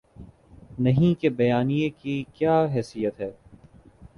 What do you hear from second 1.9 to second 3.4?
کی کیا حیثیت ہے؟